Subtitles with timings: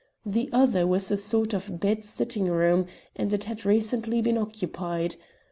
[0.25, 5.15] The other was a sort of bed sitting room, and it had recently been occupied.